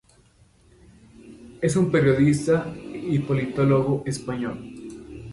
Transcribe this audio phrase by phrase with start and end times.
[1.61, 4.73] Es un periodista y politólogo español.